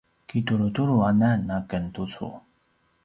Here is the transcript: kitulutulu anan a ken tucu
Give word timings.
kitulutulu 0.27 0.95
anan 1.09 1.41
a 1.57 1.59
ken 1.69 1.85
tucu 1.95 2.29